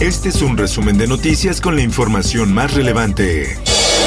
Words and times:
Este 0.00 0.28
es 0.28 0.42
un 0.42 0.56
resumen 0.56 0.98
de 0.98 1.06
noticias 1.06 1.60
con 1.60 1.76
la 1.76 1.82
información 1.82 2.52
más 2.52 2.74
relevante. 2.74 3.56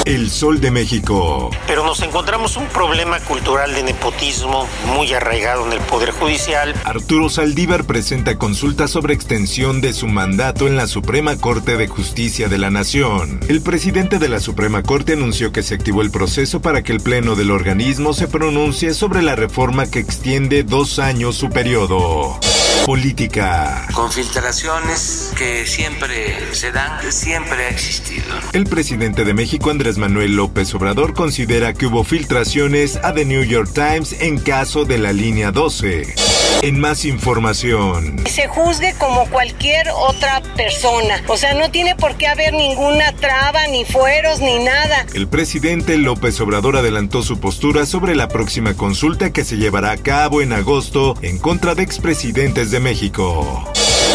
El 0.04 0.30
Sol 0.30 0.60
de 0.60 0.70
México. 0.70 1.50
Pero 1.66 1.86
nos 1.86 2.02
encontramos 2.02 2.58
un 2.58 2.68
problema 2.68 3.22
cultural 3.22 3.74
de 3.74 3.84
nepotismo 3.84 4.68
muy 4.94 5.14
arraigado 5.14 5.66
en 5.66 5.74
el 5.74 5.80
Poder 5.80 6.12
Judicial. 6.12 6.76
Arturo 6.84 7.30
Saldívar 7.30 7.86
presenta 7.86 8.38
consulta 8.38 8.90
sobre 8.90 9.14
extensión 9.14 9.80
de 9.80 9.94
su 9.94 10.08
mandato 10.08 10.68
en 10.68 10.76
la 10.76 10.88
Suprema 10.88 11.38
Corte 11.38 11.78
de 11.78 11.88
Justicia 11.88 12.50
de 12.50 12.58
la 12.58 12.70
Nación. 12.70 13.40
El 13.48 13.62
presidente 13.62 14.20
de 14.20 14.28
la 14.28 14.42
Suprema 14.42 14.84
Corte 14.84 15.14
anunció 15.14 15.54
que 15.54 15.64
se 15.64 15.76
activó 15.76 16.02
el 16.02 16.12
proceso 16.12 16.62
para 16.62 16.84
que 16.84 16.92
el 16.92 17.00
Pleno 17.00 17.36
del 17.36 17.52
organismo 17.52 18.14
se 18.14 18.28
pronuncie 18.28 18.94
sobre 18.94 19.22
la 19.22 19.36
reforma 19.36 19.90
que 19.90 20.00
extiende 20.00 20.64
dos 20.64 21.00
años 21.00 21.38
su 21.38 21.50
periodo. 21.50 22.40
Política. 22.88 23.86
Con 23.94 24.14
filtraciones 24.14 25.34
que 25.38 25.68
siempre 25.68 26.56
se 26.56 26.72
dan, 26.72 27.12
siempre 27.12 27.66
ha 27.66 27.70
existido. 27.70 28.24
El 28.54 28.64
presidente 28.64 29.26
de 29.26 29.34
México, 29.34 29.72
Andrés 29.72 29.98
Manuel 29.98 30.38
López 30.38 30.74
Obrador, 30.74 31.14
considera 31.14 31.74
que 31.74 31.88
hubo 31.88 32.06
filtraciones 32.06 32.98
a 33.04 33.14
The 33.14 33.26
New 33.26 33.44
York 33.44 33.72
Times 33.74 34.16
en 34.22 34.40
caso 34.40 34.86
de 34.86 35.00
la 35.00 35.12
línea 35.12 35.52
12. 35.52 36.16
En 36.64 36.80
más 36.80 37.06
información. 37.06 38.26
Se 38.26 38.48
juzgue 38.48 38.96
como 38.98 39.30
cualquier 39.30 39.90
otra 39.90 40.42
persona. 40.56 41.22
O 41.28 41.38
sea, 41.38 41.54
no 41.54 41.70
tiene 41.70 41.96
por 41.96 42.16
qué 42.16 42.28
haber 42.28 42.54
ninguna 42.54 43.12
traba, 43.12 43.68
ni 43.68 43.86
fueros, 43.86 44.40
ni 44.40 44.64
nada. 44.64 45.06
El 45.14 45.28
presidente 45.28 45.98
López 45.98 46.40
Obrador 46.42 46.78
adelantó 46.78 47.22
su 47.22 47.40
postura 47.40 47.86
sobre 47.86 48.16
la 48.16 48.28
próxima 48.28 48.74
consulta 48.74 49.32
que 49.32 49.44
se 49.44 49.58
llevará 49.58 49.92
a 49.92 49.98
cabo 49.98 50.42
en 50.42 50.52
agosto 50.52 51.16
en 51.22 51.38
contra 51.38 51.76
de 51.76 51.84
expresidentes 51.84 52.72
de 52.72 52.77
México. 52.80 53.64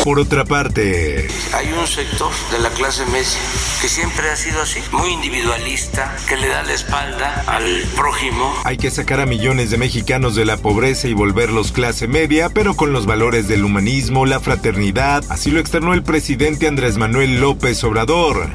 Por 0.04 0.18
otra 0.18 0.44
parte, 0.44 1.28
hay 1.54 1.72
un 1.72 1.86
sector 1.86 2.32
de 2.50 2.58
la 2.58 2.70
clase 2.70 3.06
media 3.06 3.38
que 3.80 3.88
siempre 3.88 4.30
ha 4.30 4.36
sido 4.36 4.60
así, 4.60 4.80
muy 4.90 5.10
individualista, 5.10 6.16
que 6.28 6.36
le 6.36 6.48
da 6.48 6.64
la 6.64 6.72
espalda 6.72 7.44
al 7.46 7.84
prójimo. 7.94 8.52
Hay 8.64 8.78
que 8.78 8.90
sacar 8.90 9.20
a 9.20 9.26
millones 9.26 9.70
de 9.70 9.78
mexicanos 9.78 10.34
de 10.34 10.44
la 10.44 10.56
pobreza 10.56 11.06
y 11.06 11.12
volverlos 11.12 11.70
clase 11.70 12.08
media, 12.08 12.48
pero 12.48 12.74
con 12.74 12.92
los 12.92 13.06
valores 13.06 13.46
del 13.46 13.64
humanismo, 13.64 14.26
la 14.26 14.40
fraternidad, 14.40 15.22
así 15.28 15.52
lo 15.52 15.60
externó 15.60 15.94
el 15.94 16.02
presidente 16.02 16.66
Andrés 16.66 16.96
Manuel 16.96 17.40
López 17.40 17.84
Obrador. 17.84 18.50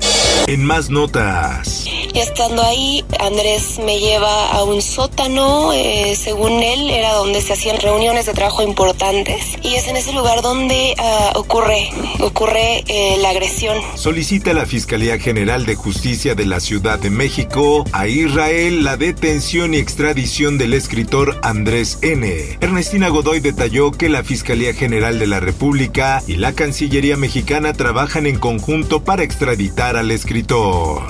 En 0.48 0.66
más 0.66 0.90
notas. 0.90 1.86
Y 2.18 2.20
estando 2.20 2.64
ahí, 2.64 3.06
Andrés 3.20 3.78
me 3.86 4.00
lleva 4.00 4.50
a 4.50 4.64
un 4.64 4.82
sótano, 4.82 5.72
eh, 5.72 6.16
según 6.20 6.64
él, 6.64 6.90
era 6.90 7.14
donde 7.14 7.44
se 7.44 7.54
hacían 7.54 7.80
reuniones 7.80 8.26
de 8.26 8.34
trabajo 8.34 8.64
importantes. 8.64 9.56
Y 9.62 9.76
es 9.76 9.88
en 9.88 9.98
ese 9.98 10.14
lugar 10.14 10.42
donde 10.42 10.96
uh, 10.98 11.38
ocurre, 11.38 11.92
ocurre 12.20 12.84
eh, 12.88 13.18
la 13.22 13.30
agresión. 13.30 13.78
Solicita 13.94 14.56
la 14.56 14.66
Fiscalía 14.66 15.20
General 15.20 15.68
de 15.68 15.76
Justicia 15.76 16.34
de 16.34 16.48
la 16.48 16.60
Ciudad 16.60 16.98
de 16.98 17.12
México 17.12 17.86
a 17.92 18.08
Israel 18.08 18.84
la 18.84 18.98
detención 18.98 19.76
y 19.76 19.78
extradición 19.78 20.58
del 20.58 20.74
escritor 20.74 21.40
Andrés 21.44 22.00
N. 22.02 22.58
Ernestina 22.62 23.10
Godoy 23.10 23.42
detalló 23.42 23.92
que 23.92 24.10
la 24.10 24.24
Fiscalía 24.24 24.74
General 24.74 25.20
de 25.20 25.28
la 25.28 25.40
República 25.40 26.24
y 26.26 26.38
la 26.38 26.54
Cancillería 26.54 27.16
Mexicana 27.16 27.74
trabajan 27.74 28.26
en 28.26 28.40
conjunto 28.40 29.04
para 29.04 29.22
extraditar 29.22 29.98
al 29.98 30.10
escritor. 30.10 31.04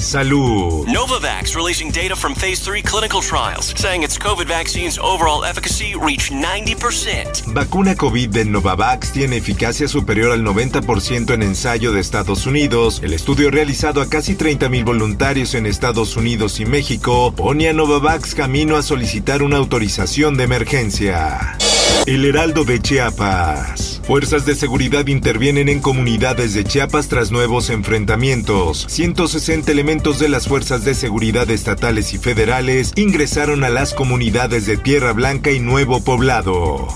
Salud. 0.00 0.86
Novavax 0.86 1.56
releasing 1.56 1.90
data 1.90 2.14
from 2.14 2.34
phase 2.34 2.60
3 2.60 2.82
clinical 2.82 3.20
trials 3.20 3.74
saying 3.76 4.04
its 4.04 4.16
COVID 4.18 4.46
vaccine's 4.46 4.98
overall 4.98 5.44
efficacy 5.44 5.94
reached 5.96 6.30
90%. 6.32 7.52
Vacuna 7.52 7.96
COVID 7.96 8.28
de 8.28 8.44
Novavax 8.44 9.12
tiene 9.12 9.38
eficacia 9.38 9.88
superior 9.88 10.32
al 10.32 10.44
90% 10.44 11.34
en 11.34 11.42
ensayo 11.42 11.92
de 11.92 12.00
Estados 12.00 12.46
Unidos. 12.46 13.00
El 13.02 13.12
estudio 13.12 13.50
realizado 13.50 14.00
a 14.00 14.08
casi 14.08 14.36
30.000 14.36 14.84
voluntarios 14.84 15.54
en 15.54 15.66
Estados 15.66 16.16
Unidos 16.16 16.60
y 16.60 16.66
México 16.66 17.32
pone 17.34 17.68
a 17.68 17.72
Novavax 17.72 18.34
camino 18.34 18.76
a 18.76 18.82
solicitar 18.82 19.42
una 19.42 19.56
autorización 19.56 20.36
de 20.36 20.44
emergencia. 20.44 21.58
El 22.08 22.24
Heraldo 22.24 22.64
de 22.64 22.80
Chiapas. 22.80 24.00
Fuerzas 24.02 24.46
de 24.46 24.54
seguridad 24.54 25.06
intervienen 25.08 25.68
en 25.68 25.80
comunidades 25.80 26.54
de 26.54 26.64
Chiapas 26.64 27.08
tras 27.08 27.30
nuevos 27.30 27.68
enfrentamientos. 27.68 28.86
160 28.88 29.70
elementos 29.70 30.18
de 30.18 30.30
las 30.30 30.48
fuerzas 30.48 30.86
de 30.86 30.94
seguridad 30.94 31.50
estatales 31.50 32.14
y 32.14 32.18
federales 32.18 32.94
ingresaron 32.96 33.62
a 33.62 33.68
las 33.68 33.92
comunidades 33.92 34.64
de 34.64 34.78
Tierra 34.78 35.12
Blanca 35.12 35.50
y 35.50 35.60
Nuevo 35.60 36.02
Poblado. 36.02 36.88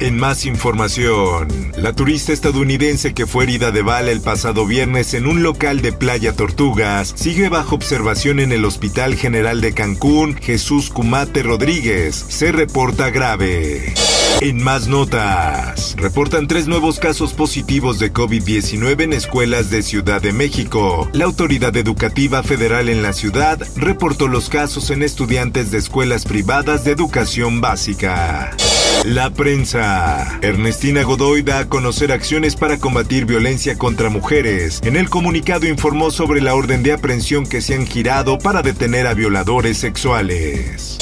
En 0.00 0.18
más 0.18 0.44
información, 0.44 1.48
la 1.76 1.92
turista 1.92 2.32
estadounidense 2.32 3.14
que 3.14 3.26
fue 3.26 3.44
herida 3.44 3.70
de 3.70 3.82
bala 3.82 4.10
el 4.10 4.20
pasado 4.20 4.66
viernes 4.66 5.14
en 5.14 5.26
un 5.26 5.42
local 5.42 5.80
de 5.82 5.92
Playa 5.92 6.34
Tortugas 6.34 7.14
sigue 7.16 7.48
bajo 7.48 7.74
observación 7.74 8.40
en 8.40 8.52
el 8.52 8.64
Hospital 8.64 9.14
General 9.14 9.60
de 9.60 9.72
Cancún. 9.72 10.36
Jesús 10.36 10.90
Cumate 10.90 11.42
Rodríguez 11.42 12.14
se 12.28 12.52
reporta 12.52 13.10
grave. 13.10 13.94
En 14.40 14.62
más 14.62 14.88
notas, 14.88 15.94
reportan 15.96 16.48
tres 16.48 16.66
nuevos 16.66 16.98
casos 16.98 17.32
positivos 17.32 17.98
de 17.98 18.12
COVID-19 18.12 19.02
en 19.02 19.12
escuelas 19.12 19.70
de 19.70 19.82
Ciudad 19.82 20.20
de 20.20 20.32
México. 20.32 21.08
La 21.12 21.24
Autoridad 21.24 21.74
Educativa 21.76 22.42
Federal 22.42 22.88
en 22.88 23.02
la 23.02 23.12
ciudad 23.12 23.58
reportó 23.76 24.28
los 24.28 24.48
casos 24.48 24.90
en 24.90 25.02
estudiantes 25.02 25.70
de 25.70 25.78
escuelas 25.78 26.24
privadas 26.24 26.84
de 26.84 26.90
educación 26.90 27.60
básica. 27.60 28.54
La 29.02 29.30
prensa. 29.30 30.38
Ernestina 30.40 31.02
Godoy 31.02 31.42
da 31.42 31.58
a 31.58 31.68
conocer 31.68 32.12
acciones 32.12 32.56
para 32.56 32.78
combatir 32.78 33.26
violencia 33.26 33.76
contra 33.76 34.08
mujeres. 34.08 34.80
En 34.84 34.96
el 34.96 35.10
comunicado 35.10 35.66
informó 35.66 36.10
sobre 36.10 36.40
la 36.40 36.54
orden 36.54 36.82
de 36.82 36.92
aprehensión 36.92 37.46
que 37.46 37.60
se 37.60 37.74
han 37.74 37.86
girado 37.86 38.38
para 38.38 38.62
detener 38.62 39.06
a 39.06 39.14
violadores 39.14 39.78
sexuales. 39.78 40.98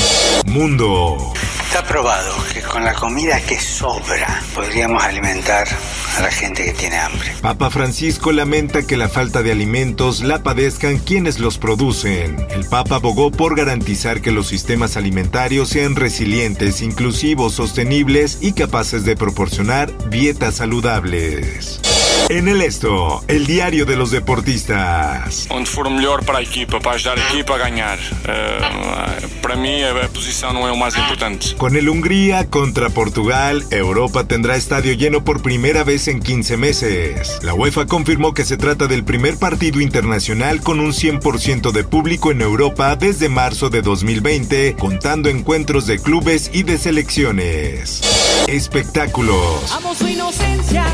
Mundo. 0.46 1.32
Está 1.72 1.88
probado 1.88 2.34
que 2.52 2.60
con 2.60 2.84
la 2.84 2.92
comida 2.92 3.40
que 3.40 3.58
sobra 3.58 4.42
podríamos 4.54 5.02
alimentar 5.02 5.66
a 6.18 6.20
la 6.20 6.30
gente 6.30 6.66
que 6.66 6.74
tiene 6.74 6.98
hambre. 6.98 7.32
Papa 7.40 7.70
Francisco 7.70 8.30
lamenta 8.30 8.86
que 8.86 8.98
la 8.98 9.08
falta 9.08 9.42
de 9.42 9.52
alimentos 9.52 10.20
la 10.20 10.42
padezcan 10.42 10.98
quienes 10.98 11.38
los 11.38 11.56
producen. 11.56 12.46
El 12.50 12.66
Papa 12.66 12.96
abogó 12.96 13.30
por 13.30 13.56
garantizar 13.56 14.20
que 14.20 14.32
los 14.32 14.48
sistemas 14.48 14.98
alimentarios 14.98 15.70
sean 15.70 15.96
resilientes, 15.96 16.82
inclusivos, 16.82 17.54
sostenibles 17.54 18.36
y 18.42 18.52
capaces 18.52 19.06
de 19.06 19.16
proporcionar 19.16 20.10
dietas 20.10 20.56
saludables. 20.56 21.80
En 22.28 22.48
el 22.48 22.62
esto, 22.62 23.22
el 23.28 23.46
diario 23.46 23.84
de 23.84 23.96
los 23.96 24.10
deportistas. 24.10 25.46
Onde 25.50 25.66
for 25.66 25.90
melhor 25.90 26.24
para 26.24 26.38
a 26.38 26.42
equipa, 26.42 26.80
para 26.80 26.96
ajudar 26.96 27.18
a 27.18 27.28
equipa 27.30 27.56
a 27.56 27.58
ganhar. 27.58 27.98
Uh, 27.98 29.28
para 29.42 29.56
mim, 29.56 29.82
a 29.82 30.08
posição 30.08 30.52
não 30.52 30.66
é 30.66 30.72
o 30.72 30.76
mais 30.76 30.96
importante. 30.96 31.54
Con 31.56 31.76
el 31.76 31.88
Hungría 31.88 32.46
contra 32.48 32.88
Portugal, 32.90 33.62
Europa 33.70 34.24
tendrá 34.24 34.56
estadio 34.56 34.94
lleno 34.94 35.24
por 35.24 35.42
primera 35.42 35.84
vez 35.84 36.08
en 36.08 36.20
15 36.20 36.56
meses. 36.56 37.38
La 37.42 37.54
UEFA 37.54 37.86
confirmó 37.86 38.32
que 38.32 38.44
se 38.44 38.56
trata 38.56 38.86
del 38.86 39.04
primer 39.04 39.36
partido 39.36 39.80
internacional 39.80 40.60
con 40.60 40.80
un 40.80 40.92
100% 40.92 41.72
de 41.72 41.84
público 41.84 42.30
en 42.30 42.40
Europa 42.40 42.96
desde 42.96 43.28
marzo 43.28 43.68
de 43.68 43.82
2020, 43.82 44.76
contando 44.78 45.28
encuentros 45.28 45.86
de 45.86 45.98
clubes 45.98 46.50
y 46.52 46.62
de 46.62 46.78
selecciones. 46.78 48.00
Espectáculos. 48.46 49.72
Amo 49.72 49.94
su 49.94 50.08
inocencia. 50.08 50.84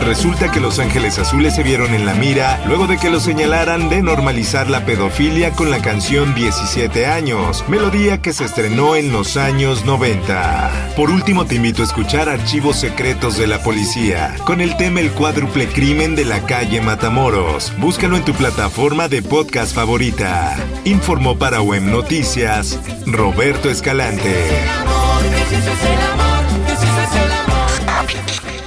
Resulta 0.00 0.29
Resulta 0.30 0.52
que 0.54 0.60
Los 0.60 0.78
Ángeles 0.78 1.18
Azules 1.18 1.56
se 1.56 1.64
vieron 1.64 1.92
en 1.92 2.06
la 2.06 2.14
mira 2.14 2.62
luego 2.68 2.86
de 2.86 2.98
que 2.98 3.10
lo 3.10 3.18
señalaran 3.18 3.88
de 3.88 4.00
normalizar 4.00 4.70
la 4.70 4.86
pedofilia 4.86 5.50
con 5.50 5.72
la 5.72 5.82
canción 5.82 6.36
17 6.36 7.06
años, 7.06 7.64
melodía 7.66 8.22
que 8.22 8.32
se 8.32 8.44
estrenó 8.44 8.94
en 8.94 9.10
los 9.10 9.36
años 9.36 9.84
90. 9.84 10.92
Por 10.94 11.10
último, 11.10 11.46
te 11.46 11.56
invito 11.56 11.82
a 11.82 11.86
escuchar 11.86 12.28
Archivos 12.28 12.76
Secretos 12.76 13.38
de 13.38 13.48
la 13.48 13.60
Policía, 13.64 14.36
con 14.44 14.60
el 14.60 14.76
tema 14.76 15.00
El 15.00 15.10
cuádruple 15.10 15.66
crimen 15.66 16.14
de 16.14 16.24
la 16.24 16.40
calle 16.46 16.80
Matamoros. 16.80 17.72
Búscalo 17.78 18.16
en 18.16 18.24
tu 18.24 18.32
plataforma 18.32 19.08
de 19.08 19.22
podcast 19.22 19.74
favorita. 19.74 20.56
Informó 20.84 21.38
para 21.38 21.60
Web 21.60 21.82
Noticias 21.82 22.78
Roberto 23.04 23.68
Escalante. 23.68 24.46